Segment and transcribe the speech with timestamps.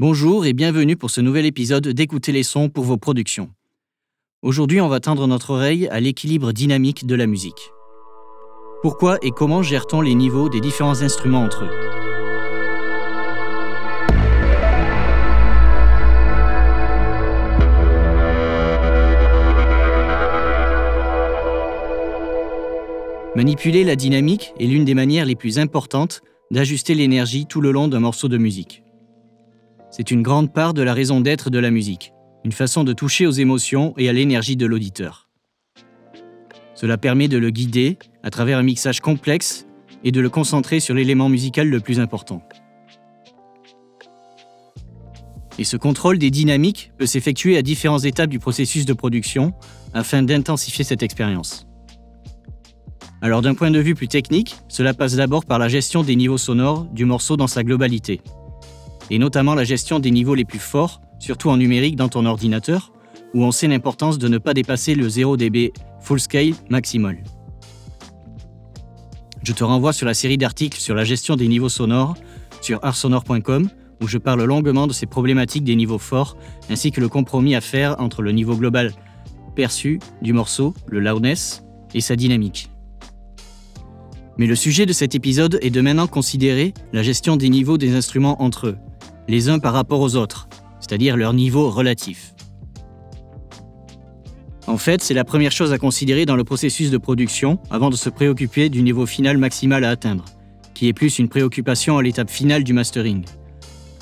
[0.00, 3.50] Bonjour et bienvenue pour ce nouvel épisode d'Écouter les sons pour vos productions.
[4.40, 7.70] Aujourd'hui, on va tendre notre oreille à l'équilibre dynamique de la musique.
[8.80, 11.70] Pourquoi et comment gère-t-on les niveaux des différents instruments entre eux?
[23.36, 27.86] Manipuler la dynamique est l'une des manières les plus importantes d'ajuster l'énergie tout le long
[27.86, 28.82] d'un morceau de musique.
[29.90, 32.12] C'est une grande part de la raison d'être de la musique,
[32.44, 35.28] une façon de toucher aux émotions et à l'énergie de l'auditeur.
[36.74, 39.66] Cela permet de le guider à travers un mixage complexe
[40.04, 42.40] et de le concentrer sur l'élément musical le plus important.
[45.58, 49.52] Et ce contrôle des dynamiques peut s'effectuer à différentes étapes du processus de production
[49.92, 51.66] afin d'intensifier cette expérience.
[53.20, 56.38] Alors d'un point de vue plus technique, cela passe d'abord par la gestion des niveaux
[56.38, 58.22] sonores du morceau dans sa globalité,
[59.10, 62.92] et notamment la gestion des niveaux les plus forts, surtout en numérique dans ton ordinateur,
[63.34, 67.22] où on sait l'importance de ne pas dépasser le 0 dB full scale maximal.
[69.42, 72.14] Je te renvoie sur la série d'articles sur la gestion des niveaux sonores
[72.60, 73.68] sur artsonore.com
[74.02, 76.36] où je parle longuement de ces problématiques des niveaux forts
[76.70, 78.92] ainsi que le compromis à faire entre le niveau global
[79.54, 81.62] perçu du morceau, le loudness,
[81.94, 82.70] et sa dynamique.
[84.38, 87.94] Mais le sujet de cet épisode est de maintenant considérer la gestion des niveaux des
[87.94, 88.78] instruments entre eux,
[89.28, 90.48] les uns par rapport aux autres,
[90.80, 92.34] c'est-à-dire leur niveau relatif.
[94.66, 97.96] En fait, c'est la première chose à considérer dans le processus de production avant de
[97.96, 100.24] se préoccuper du niveau final maximal à atteindre,
[100.74, 103.24] qui est plus une préoccupation à l'étape finale du mastering.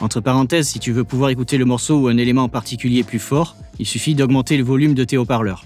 [0.00, 3.18] Entre parenthèses, si tu veux pouvoir écouter le morceau ou un élément en particulier plus
[3.18, 5.64] fort, il suffit d'augmenter le volume de tes haut-parleurs.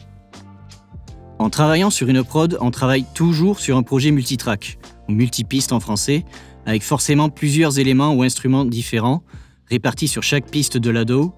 [1.38, 5.80] En travaillant sur une prod, on travaille toujours sur un projet multitrack, ou multipiste en
[5.80, 6.24] français,
[6.66, 9.22] avec forcément plusieurs éléments ou instruments différents,
[9.68, 11.34] répartis sur chaque piste de l'ado,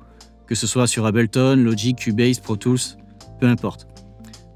[0.47, 2.99] que ce soit sur Ableton, Logic, Cubase, Pro Tools,
[3.41, 3.87] peu importe.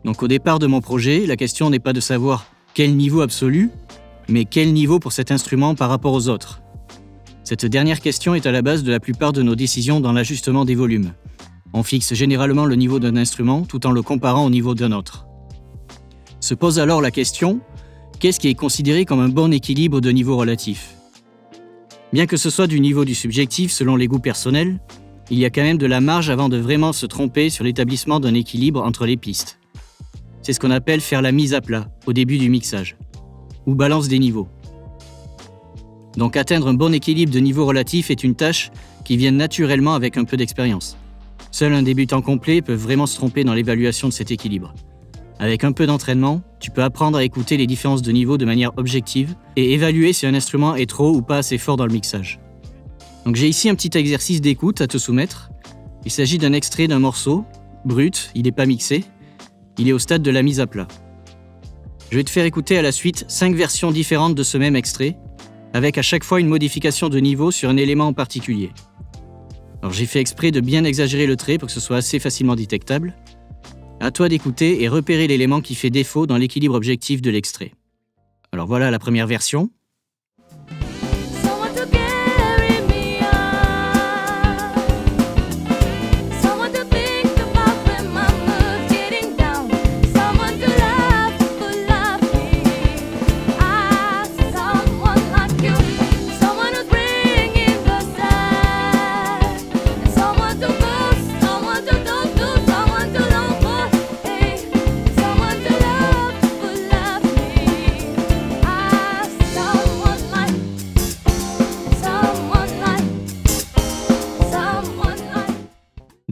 [0.05, 3.71] Donc au départ de mon projet, la question n'est pas de savoir quel niveau absolu,
[4.29, 6.61] mais quel niveau pour cet instrument par rapport aux autres.
[7.45, 10.65] Cette dernière question est à la base de la plupart de nos décisions dans l'ajustement
[10.67, 11.13] des volumes.
[11.73, 15.27] On fixe généralement le niveau d'un instrument tout en le comparant au niveau d'un autre.
[16.41, 17.61] Se pose alors la question,
[18.19, 20.95] qu'est-ce qui est considéré comme un bon équilibre de niveau relatif?
[22.13, 24.81] Bien que ce soit du niveau du subjectif selon les goûts personnels,
[25.31, 28.19] il y a quand même de la marge avant de vraiment se tromper sur l'établissement
[28.19, 29.59] d'un équilibre entre les pistes.
[30.43, 32.97] C'est ce qu'on appelle faire la mise à plat au début du mixage,
[33.67, 34.49] ou balance des niveaux.
[36.17, 38.71] Donc atteindre un bon équilibre de niveau relatif est une tâche
[39.05, 40.97] qui vient naturellement avec un peu d'expérience.
[41.51, 44.75] Seul un débutant complet peut vraiment se tromper dans l'évaluation de cet équilibre.
[45.41, 48.73] Avec un peu d'entraînement, tu peux apprendre à écouter les différences de niveau de manière
[48.77, 52.41] objective et évaluer si un instrument est trop ou pas assez fort dans le mixage.
[53.25, 55.51] Donc j'ai ici un petit exercice d'écoute à te soumettre.
[56.05, 57.45] Il s'agit d'un extrait d'un morceau,
[57.85, 59.05] brut, il n'est pas mixé,
[59.79, 60.89] il est au stade de la mise à plat.
[62.11, 65.19] Je vais te faire écouter à la suite cinq versions différentes de ce même extrait,
[65.73, 68.71] avec à chaque fois une modification de niveau sur un élément en particulier.
[69.83, 72.57] Alors j'ai fait exprès de bien exagérer le trait pour que ce soit assez facilement
[72.57, 73.15] détectable.
[74.01, 77.73] À toi d'écouter et repérer l'élément qui fait défaut dans l'équilibre objectif de l'extrait.
[78.53, 79.71] Alors voilà la première version.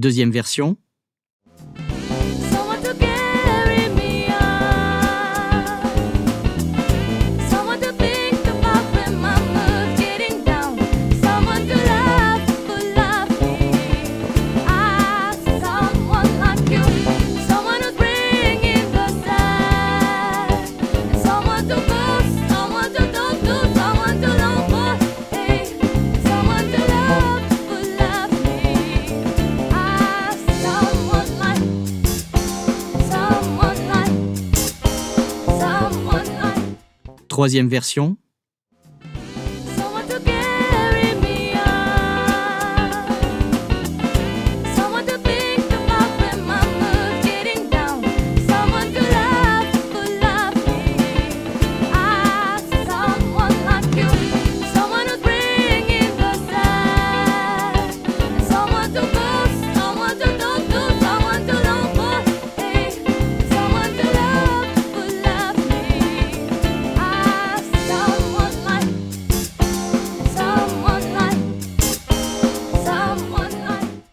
[0.06, 0.76] Deuxième version.
[37.46, 38.16] Troisième version.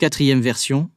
[0.03, 0.89] Quatrième version,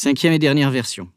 [0.00, 1.10] cinquième et dernière version.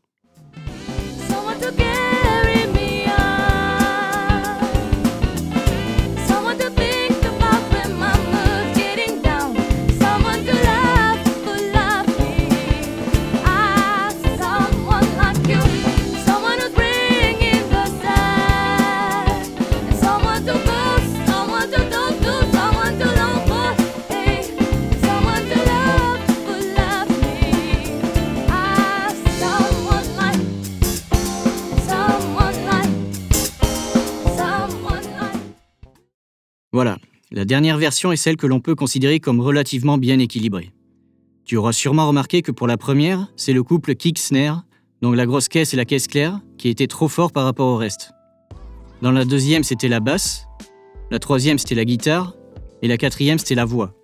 [37.34, 40.72] La dernière version est celle que l'on peut considérer comme relativement bien équilibrée.
[41.46, 44.64] Tu auras sûrement remarqué que pour la première, c'est le couple kick-snare,
[45.02, 47.76] donc la grosse caisse et la caisse claire, qui était trop fort par rapport au
[47.76, 48.12] reste.
[49.02, 50.46] Dans la deuxième, c'était la basse,
[51.10, 52.36] la troisième, c'était la guitare,
[52.84, 53.96] et la quatrième, c'était la voix.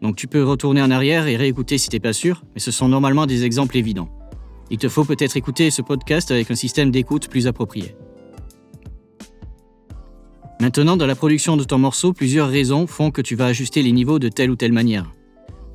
[0.00, 2.88] Donc tu peux retourner en arrière et réécouter si t'es pas sûr, mais ce sont
[2.88, 4.08] normalement des exemples évidents.
[4.70, 7.96] Il te faut peut-être écouter ce podcast avec un système d'écoute plus approprié.
[10.60, 13.92] Maintenant, dans la production de ton morceau, plusieurs raisons font que tu vas ajuster les
[13.92, 15.12] niveaux de telle ou telle manière.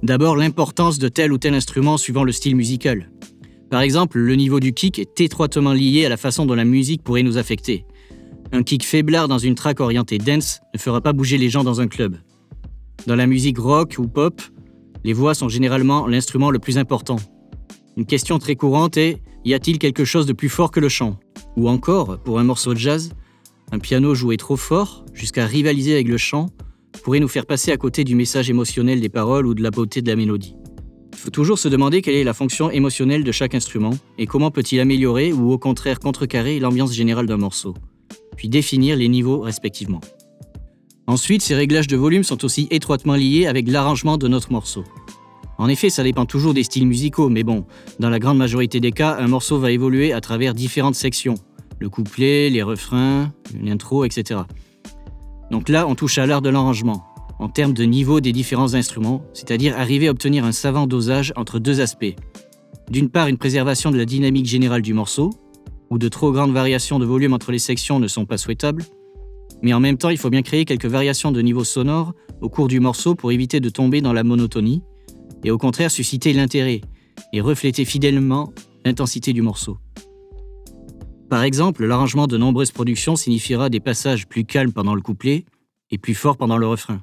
[0.03, 3.09] D'abord, l'importance de tel ou tel instrument suivant le style musical.
[3.69, 7.01] Par exemple, le niveau du kick est étroitement lié à la façon dont la musique
[7.01, 7.85] pourrait nous affecter.
[8.51, 11.79] Un kick faiblard dans une track orientée dance ne fera pas bouger les gens dans
[11.79, 12.17] un club.
[13.07, 14.41] Dans la musique rock ou pop,
[15.05, 17.15] les voix sont généralement l'instrument le plus important.
[17.95, 21.17] Une question très courante est y a-t-il quelque chose de plus fort que le chant?
[21.55, 23.13] Ou encore, pour un morceau de jazz,
[23.73, 26.51] un piano joué trop fort, jusqu'à rivaliser avec le chant,
[27.03, 30.03] pourrait nous faire passer à côté du message émotionnel des paroles ou de la beauté
[30.03, 30.55] de la mélodie.
[31.11, 34.51] Il faut toujours se demander quelle est la fonction émotionnelle de chaque instrument et comment
[34.51, 37.73] peut-il améliorer ou au contraire contrecarrer l'ambiance générale d'un morceau,
[38.37, 40.01] puis définir les niveaux respectivement.
[41.07, 44.83] Ensuite, ces réglages de volume sont aussi étroitement liés avec l'arrangement de notre morceau.
[45.57, 47.65] En effet, ça dépend toujours des styles musicaux, mais bon,
[47.99, 51.39] dans la grande majorité des cas, un morceau va évoluer à travers différentes sections.
[51.79, 53.31] Le couplet, les refrains,
[53.61, 54.41] l'intro, etc.
[55.51, 57.05] Donc là, on touche à l'art de l'arrangement,
[57.39, 61.59] en termes de niveau des différents instruments, c'est-à-dire arriver à obtenir un savant dosage entre
[61.59, 62.15] deux aspects.
[62.89, 65.31] D'une part, une préservation de la dynamique générale du morceau,
[65.89, 68.83] où de trop grandes variations de volume entre les sections ne sont pas souhaitables,
[69.61, 72.67] mais en même temps, il faut bien créer quelques variations de niveau sonore au cours
[72.67, 74.81] du morceau pour éviter de tomber dans la monotonie,
[75.43, 76.81] et au contraire susciter l'intérêt
[77.31, 78.53] et refléter fidèlement
[78.85, 79.77] l'intensité du morceau.
[81.33, 85.45] Par exemple, l'arrangement de nombreuses productions signifiera des passages plus calmes pendant le couplet
[85.89, 87.01] et plus forts pendant le refrain.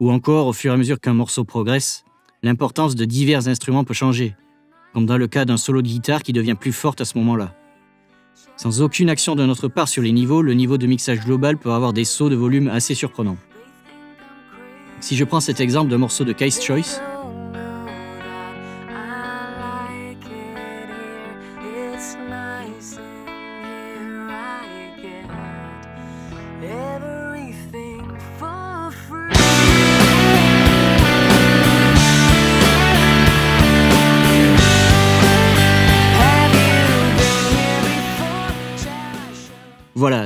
[0.00, 2.04] Ou encore, au fur et à mesure qu'un morceau progresse,
[2.42, 4.36] l'importance de divers instruments peut changer,
[4.92, 7.54] comme dans le cas d'un solo de guitare qui devient plus forte à ce moment-là.
[8.58, 11.72] Sans aucune action de notre part sur les niveaux, le niveau de mixage global peut
[11.72, 13.38] avoir des sauts de volume assez surprenants.
[15.00, 17.00] Si je prends cet exemple d'un morceau de Case Choice,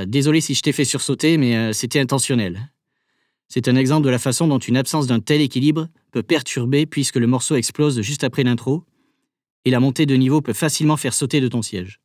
[0.09, 2.71] désolé si je t'ai fait sursauter, mais euh, c'était intentionnel.
[3.47, 7.15] C'est un exemple de la façon dont une absence d'un tel équilibre peut perturber puisque
[7.15, 8.83] le morceau explose juste après l'intro,
[9.65, 11.99] et la montée de niveau peut facilement faire sauter de ton siège.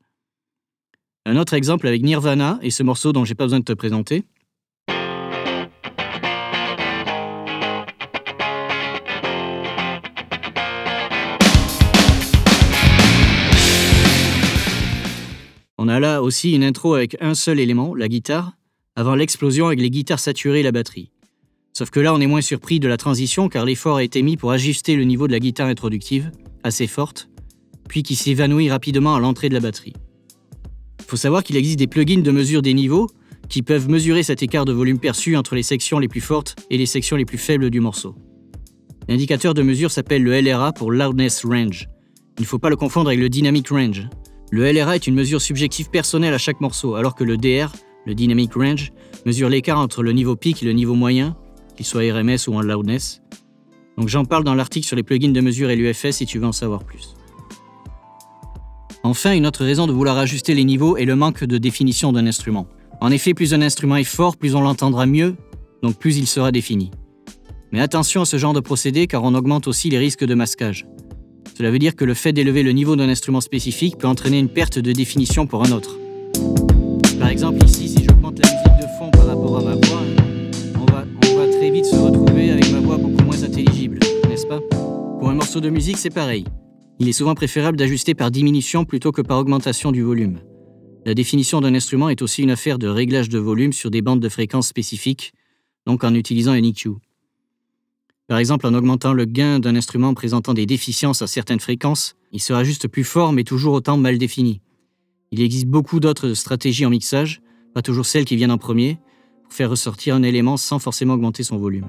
[1.25, 4.25] Un autre exemple avec Nirvana et ce morceau dont j'ai pas besoin de te présenter.
[16.03, 18.53] Là aussi une intro avec un seul élément, la guitare,
[18.97, 21.11] avant l'explosion avec les guitares saturées et la batterie.
[21.73, 24.37] Sauf que là, on est moins surpris de la transition car l'effort a été mis
[24.37, 26.31] pour ajuster le niveau de la guitare introductive,
[26.65, 27.31] assez forte,
[27.89, 29.95] puis qui s'évanouit rapidement à l'entrée de la batterie.
[31.07, 33.09] Faut savoir qu'il existe des plugins de mesure des niveaux
[33.49, 36.79] qui peuvent mesurer cet écart de volume perçu entre les sections les plus fortes et
[36.79, 38.15] les sections les plus faibles du morceau.
[39.09, 41.89] L'indicateur de mesure s'appelle le LRA pour Loudness Range.
[42.39, 44.09] Il ne faut pas le confondre avec le Dynamic Range.
[44.53, 47.73] Le LRA est une mesure subjective personnelle à chaque morceau, alors que le DR
[48.05, 48.93] Le dynamic range
[49.25, 51.35] mesure l'écart entre le niveau pic et le niveau moyen,
[51.75, 53.23] qu'il soit RMS ou en loudness.
[53.97, 56.45] Donc j'en parle dans l'article sur les plugins de mesure et l'UFS si tu veux
[56.45, 57.15] en savoir plus.
[59.05, 62.27] Enfin, une autre raison de vouloir ajuster les niveaux est le manque de définition d'un
[62.27, 62.67] instrument.
[63.01, 65.35] En effet, plus un instrument est fort, plus on l'entendra mieux,
[65.83, 66.91] donc plus il sera défini.
[67.73, 70.85] Mais attention à ce genre de procédé car on augmente aussi les risques de masquage.
[71.57, 74.49] Cela veut dire que le fait d'élever le niveau d'un instrument spécifique peut entraîner une
[74.49, 75.99] perte de définition pour un autre.
[77.19, 80.03] Par exemple, ici, si j'augmente la musique de fond par rapport à ma voix,
[80.75, 84.47] on va, on va très vite se retrouver avec ma voix beaucoup moins intelligible, n'est-ce
[84.47, 84.61] pas?
[85.21, 86.45] Pour un morceau de musique, c'est pareil.
[86.99, 90.41] Il est souvent préférable d'ajuster par diminution plutôt que par augmentation du volume.
[91.05, 94.21] La définition d'un instrument est aussi une affaire de réglage de volume sur des bandes
[94.21, 95.33] de fréquences spécifiques,
[95.87, 96.91] donc en utilisant un EQ.
[98.29, 102.41] Par exemple, en augmentant le gain d'un instrument présentant des déficiences à certaines fréquences, il
[102.41, 104.61] sera juste plus fort mais toujours autant mal défini.
[105.33, 107.41] Il existe beaucoup d'autres stratégies en mixage,
[107.75, 108.99] pas toujours celles qui viennent en premier,
[109.45, 111.89] pour faire ressortir un élément sans forcément augmenter son volume.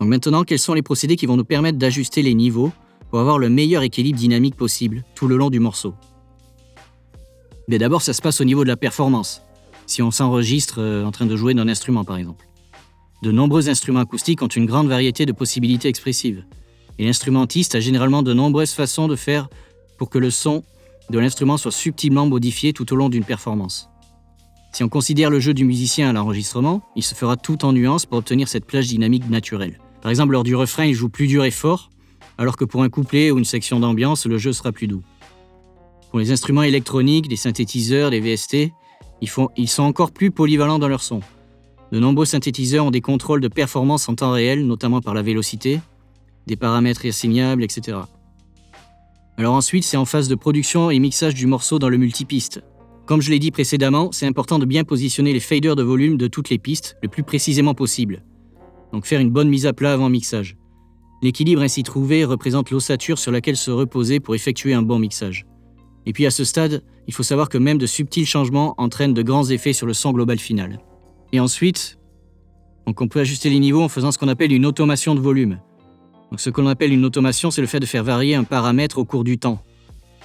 [0.00, 2.72] Donc maintenant, quels sont les procédés qui vont nous permettre d'ajuster les niveaux
[3.10, 5.94] pour avoir le meilleur équilibre dynamique possible tout le long du morceau?
[7.68, 9.42] Mais d'abord, ça se passe au niveau de la performance,
[9.86, 12.47] si on s'enregistre euh, en train de jouer d'un instrument par exemple.
[13.22, 16.44] De nombreux instruments acoustiques ont une grande variété de possibilités expressives,
[16.98, 19.48] et l'instrumentiste a généralement de nombreuses façons de faire
[19.98, 20.62] pour que le son
[21.10, 23.88] de l'instrument soit subtilement modifié tout au long d'une performance.
[24.72, 28.06] Si on considère le jeu du musicien à l'enregistrement, il se fera tout en nuances
[28.06, 29.78] pour obtenir cette plage dynamique naturelle.
[30.02, 31.90] Par exemple, lors du refrain, il joue plus dur et fort,
[32.36, 35.02] alors que pour un couplet ou une section d'ambiance, le jeu sera plus doux.
[36.10, 38.70] Pour les instruments électroniques, des synthétiseurs, des VST,
[39.20, 41.20] ils, ils sont encore plus polyvalents dans leur son.
[41.90, 45.80] De nombreux synthétiseurs ont des contrôles de performance en temps réel, notamment par la vélocité,
[46.46, 47.98] des paramètres assignables, etc.
[49.36, 52.62] Alors ensuite, c'est en phase de production et mixage du morceau dans le multipiste.
[53.06, 56.26] Comme je l'ai dit précédemment, c'est important de bien positionner les faders de volume de
[56.26, 58.22] toutes les pistes le plus précisément possible.
[58.92, 60.56] Donc faire une bonne mise à plat avant mixage.
[61.22, 65.46] L'équilibre ainsi trouvé représente l'ossature sur laquelle se reposer pour effectuer un bon mixage.
[66.04, 69.22] Et puis à ce stade, il faut savoir que même de subtils changements entraînent de
[69.22, 70.80] grands effets sur le son global final.
[71.32, 71.98] Et ensuite,
[72.86, 75.60] on peut ajuster les niveaux en faisant ce qu'on appelle une automation de volume.
[76.36, 79.24] Ce qu'on appelle une automation, c'est le fait de faire varier un paramètre au cours
[79.24, 79.62] du temps.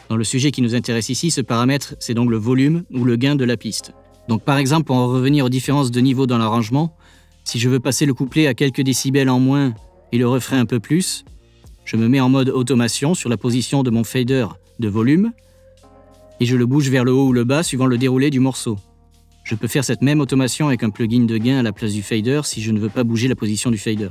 [0.10, 3.16] Dans le sujet qui nous intéresse ici, ce paramètre, c'est donc le volume ou le
[3.16, 3.94] gain de la piste.
[4.28, 6.96] Donc par exemple, pour en revenir aux différences de niveau dans l'arrangement,
[7.44, 9.74] si je veux passer le couplet à quelques décibels en moins
[10.12, 11.26] et le refrain un peu plus,
[11.86, 14.48] je me mets en mode automation sur la position de mon fader
[14.80, 15.32] de volume
[16.40, 18.78] et je le bouge vers le haut ou le bas suivant le déroulé du morceau.
[19.44, 22.02] Je peux faire cette même automation avec un plugin de gain à la place du
[22.02, 24.10] fader si je ne veux pas bouger la position du fader.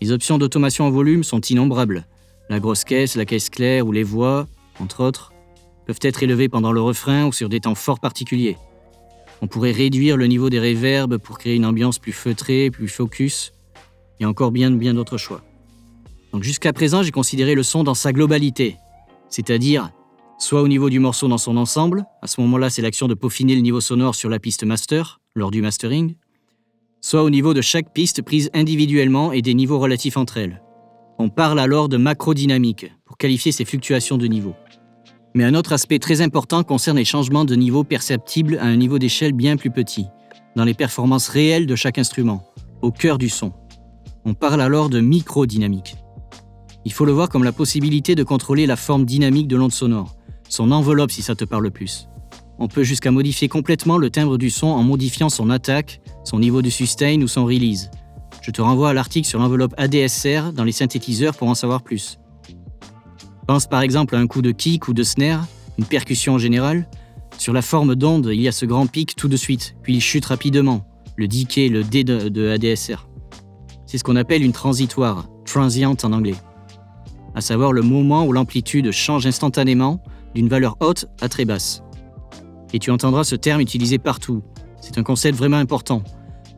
[0.00, 2.06] Les options d'automation en volume sont innombrables.
[2.48, 4.46] La grosse caisse, la caisse claire ou les voix,
[4.78, 5.32] entre autres,
[5.86, 8.56] peuvent être élevées pendant le refrain ou sur des temps forts particuliers.
[9.42, 13.52] On pourrait réduire le niveau des réverbes pour créer une ambiance plus feutrée, plus focus,
[14.20, 15.42] et encore bien bien d'autres choix.
[16.32, 18.76] Donc jusqu'à présent, j'ai considéré le son dans sa globalité,
[19.28, 19.90] c'est-à-dire
[20.42, 23.54] soit au niveau du morceau dans son ensemble, à ce moment-là c'est l'action de peaufiner
[23.54, 26.16] le niveau sonore sur la piste master, lors du mastering,
[27.00, 30.60] soit au niveau de chaque piste prise individuellement et des niveaux relatifs entre elles.
[31.20, 34.56] On parle alors de macrodynamique pour qualifier ces fluctuations de niveau.
[35.34, 38.98] Mais un autre aspect très important concerne les changements de niveau perceptibles à un niveau
[38.98, 40.06] d'échelle bien plus petit,
[40.56, 42.42] dans les performances réelles de chaque instrument,
[42.82, 43.52] au cœur du son.
[44.24, 45.94] On parle alors de microdynamique.
[46.84, 50.16] Il faut le voir comme la possibilité de contrôler la forme dynamique de l'onde sonore,
[50.52, 52.08] son enveloppe si ça te parle plus.
[52.58, 56.60] On peut jusqu'à modifier complètement le timbre du son en modifiant son attaque, son niveau
[56.60, 57.90] de sustain ou son release.
[58.42, 62.18] Je te renvoie à l'article sur l'enveloppe ADSR dans les synthétiseurs pour en savoir plus.
[63.46, 65.46] Pense par exemple à un coup de kick ou de snare,
[65.78, 66.86] une percussion en général.
[67.38, 70.00] Sur la forme d'onde, il y a ce grand pic tout de suite, puis il
[70.02, 70.84] chute rapidement,
[71.16, 73.08] le decay, le D de, de ADSR.
[73.86, 76.36] C'est ce qu'on appelle une transitoire, transient en anglais.
[77.34, 80.02] À savoir le moment où l'amplitude change instantanément
[80.34, 81.82] d'une valeur haute à très basse.
[82.72, 84.42] Et tu entendras ce terme utilisé partout.
[84.80, 86.02] C'est un concept vraiment important.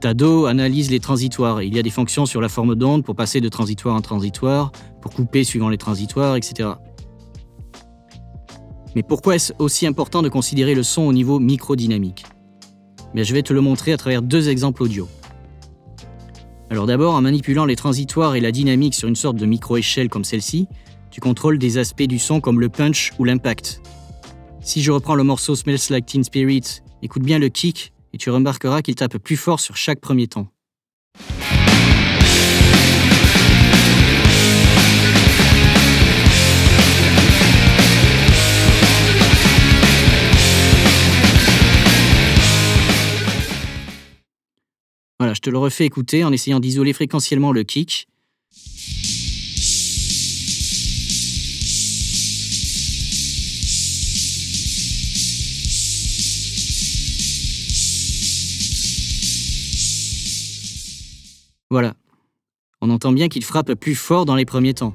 [0.00, 1.62] Tado analyse les transitoires.
[1.62, 4.70] Il y a des fonctions sur la forme d'onde pour passer de transitoire en transitoire,
[5.00, 6.70] pour couper suivant les transitoires, etc.
[8.94, 12.24] Mais pourquoi est-ce aussi important de considérer le son au niveau microdynamique?
[13.14, 15.08] Bien, Je vais te le montrer à travers deux exemples audio.
[16.70, 20.24] Alors d'abord, en manipulant les transitoires et la dynamique sur une sorte de micro-échelle comme
[20.24, 20.68] celle-ci,
[21.14, 23.80] tu contrôles des aspects du son comme le punch ou l'impact.
[24.62, 28.30] Si je reprends le morceau Smells Like Teen Spirit, écoute bien le kick et tu
[28.30, 30.49] remarqueras qu'il tape plus fort sur chaque premier ton.
[45.21, 48.09] Voilà, je te le refais écouter en essayant d'isoler fréquentiellement le kick
[61.74, 61.94] Voilà.
[62.80, 64.94] On entend bien qu'il frappe plus fort dans les premiers temps.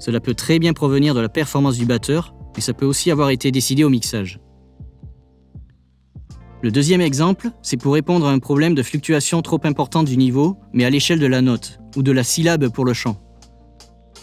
[0.00, 3.30] Cela peut très bien provenir de la performance du batteur, mais ça peut aussi avoir
[3.30, 4.40] été décidé au mixage.
[6.62, 10.56] Le deuxième exemple, c'est pour répondre à un problème de fluctuation trop importante du niveau,
[10.72, 13.20] mais à l'échelle de la note, ou de la syllabe pour le chant.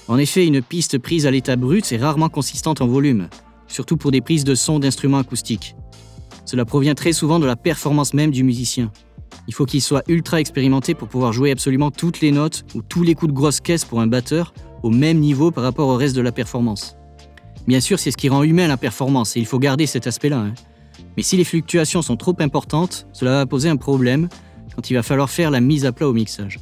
[0.09, 3.29] En effet, une piste prise à l'état brut est rarement consistante en volume,
[3.67, 5.77] surtout pour des prises de son d'instruments acoustiques.
[6.43, 8.91] Cela provient très souvent de la performance même du musicien.
[9.47, 13.03] Il faut qu'il soit ultra expérimenté pour pouvoir jouer absolument toutes les notes ou tous
[13.03, 16.15] les coups de grosse caisse pour un batteur au même niveau par rapport au reste
[16.15, 16.95] de la performance.
[17.67, 20.37] Bien sûr, c'est ce qui rend humain la performance et il faut garder cet aspect-là.
[20.37, 20.53] hein.
[21.17, 24.29] Mais si les fluctuations sont trop importantes, cela va poser un problème
[24.75, 26.59] quand il va falloir faire la mise à plat au mixage.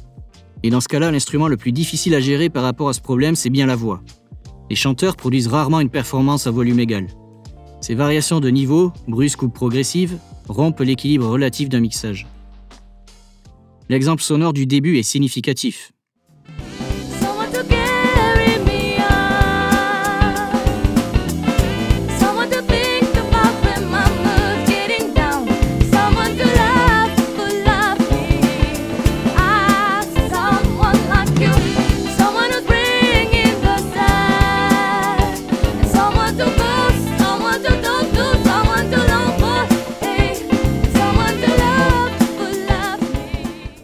[0.62, 3.34] Et dans ce cas-là, l'instrument le plus difficile à gérer par rapport à ce problème,
[3.36, 4.02] c'est bien la voix.
[4.68, 7.06] Les chanteurs produisent rarement une performance à volume égal.
[7.80, 12.26] Ces variations de niveau, brusques ou progressives, rompent l'équilibre relatif d'un mixage.
[13.90, 15.90] L'exemple sonore du début est significatif.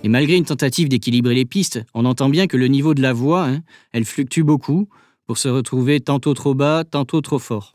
[0.06, 3.12] Et malgré une tentative d'équilibrer les pistes, on entend bien que le niveau de la
[3.12, 4.88] voix, hein, elle fluctue beaucoup
[5.26, 7.74] pour se retrouver tantôt trop bas, tantôt trop fort.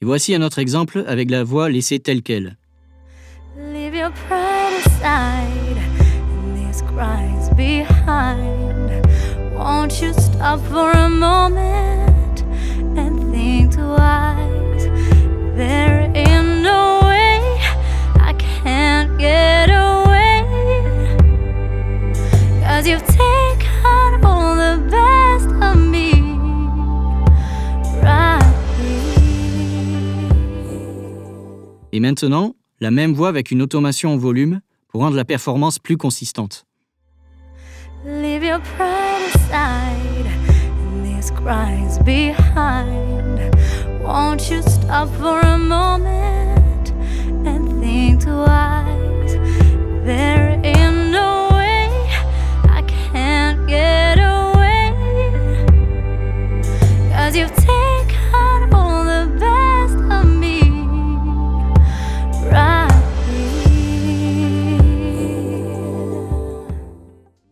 [0.00, 2.56] Et voici un autre exemple avec la voix laissée telle qu'elle.
[31.98, 35.96] Et maintenant, la même voix avec une automation en volume pour rendre la performance plus
[35.96, 36.64] consistante.
[38.06, 40.28] Leave your pride aside
[40.78, 43.40] and these cries behind.
[44.00, 46.92] Won't you stop for a moment
[47.44, 49.36] and think twice?
[50.04, 51.90] There ain't no way
[52.70, 54.92] I can't get away.
[57.10, 57.77] Cause you've taken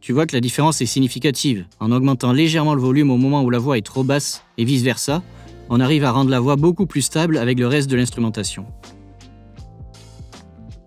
[0.07, 1.67] Tu vois que la différence est significative.
[1.81, 5.21] En augmentant légèrement le volume au moment où la voix est trop basse et vice-versa,
[5.69, 8.67] on arrive à rendre la voix beaucoup plus stable avec le reste de l'instrumentation.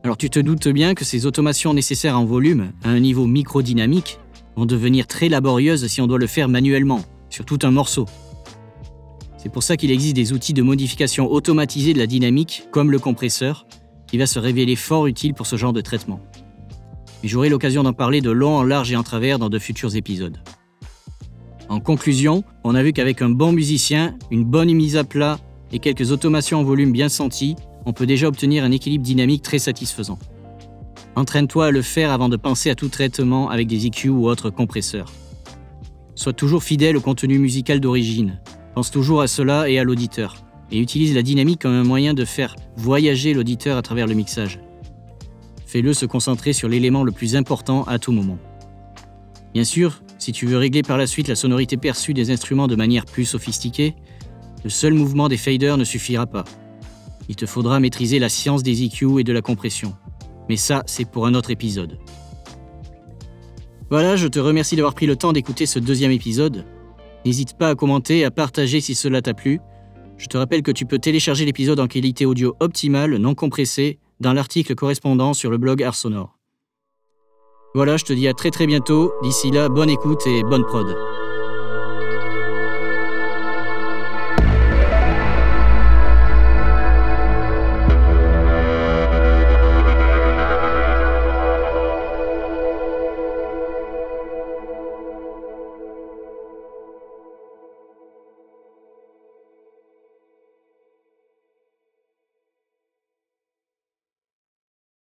[0.06, 4.20] Alors tu te doutes bien que ces automations nécessaires en volume, à un niveau microdynamique,
[4.56, 8.06] vont devenir très laborieuses si on doit le faire manuellement, sur tout un morceau.
[9.36, 13.00] C'est pour ça qu'il existe des outils de modification automatisée de la dynamique, comme le
[13.00, 13.68] compresseur,
[14.08, 16.22] qui va se révéler fort utile pour ce genre de traitement.
[17.22, 19.96] Mais j'aurai l'occasion d'en parler de long en large et en travers dans de futurs
[19.96, 20.38] épisodes.
[21.70, 25.40] En conclusion, on a vu qu'avec un bon musicien, une bonne mise à plat
[25.72, 27.56] et quelques automations en volume bien senties,
[27.86, 30.18] on peut déjà obtenir un équilibre dynamique très satisfaisant.
[31.16, 34.50] Entraîne-toi à le faire avant de penser à tout traitement avec des EQ ou autres
[34.50, 35.12] compresseurs.
[36.16, 38.42] Sois toujours fidèle au contenu musical d'origine.
[38.74, 40.36] Pense toujours à cela et à l'auditeur.
[40.72, 44.60] Et utilise la dynamique comme un moyen de faire voyager l'auditeur à travers le mixage.
[45.70, 48.40] Fais-le se concentrer sur l'élément le plus important à tout moment.
[49.54, 52.76] Bien sûr, si tu veux régler par la suite la sonorité perçue des instruments de
[52.76, 53.94] manière plus sophistiquée,
[54.64, 56.44] le seul mouvement des faders ne suffira pas.
[57.28, 59.94] Il te faudra maîtriser la science des EQ et de la compression.
[60.50, 62.00] Mais ça, c'est pour un autre épisode.
[63.92, 66.66] Voilà, je te remercie d'avoir pris le temps d'écouter ce deuxième épisode.
[67.28, 69.60] N'hésite pas à commenter et à partager si cela t'a plu.
[70.18, 74.34] Je te rappelle que tu peux télécharger l'épisode en qualité audio optimale, non compressée, dans
[74.34, 76.38] l'article correspondant sur le blog Art Sonore.
[77.76, 79.14] Voilà, je te dis à très très bientôt.
[79.22, 81.19] D'ici là, bonne écoute et bonne prod.